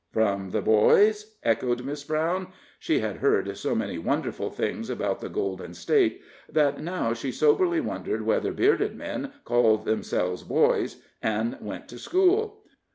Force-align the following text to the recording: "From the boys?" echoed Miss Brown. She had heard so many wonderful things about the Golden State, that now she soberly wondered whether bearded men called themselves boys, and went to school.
"From 0.11 0.49
the 0.49 0.63
boys?" 0.63 1.35
echoed 1.43 1.85
Miss 1.85 2.03
Brown. 2.03 2.47
She 2.79 3.01
had 3.01 3.17
heard 3.17 3.55
so 3.55 3.75
many 3.75 3.99
wonderful 3.99 4.49
things 4.49 4.89
about 4.89 5.19
the 5.19 5.29
Golden 5.29 5.75
State, 5.75 6.23
that 6.51 6.81
now 6.81 7.13
she 7.13 7.31
soberly 7.31 7.79
wondered 7.81 8.23
whether 8.23 8.51
bearded 8.51 8.95
men 8.95 9.31
called 9.45 9.85
themselves 9.85 10.41
boys, 10.43 11.03
and 11.21 11.55
went 11.61 11.87
to 11.89 11.99
school. 11.99 12.63